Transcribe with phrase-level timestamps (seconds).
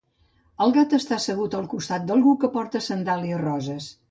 [0.67, 3.93] Un gat està assegut al costat d'algú que porta sandàlies roses.